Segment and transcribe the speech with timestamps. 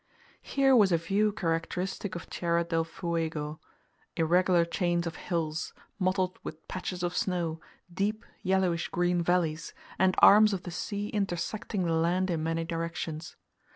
[0.41, 3.59] Here was a view characteristic of Tierra del Fuego;
[4.17, 7.61] irregular chains of hills, mottled with patches of snow,
[7.93, 13.35] deep yellowish green valleys, and arms of the sea intersecting the land in many directions.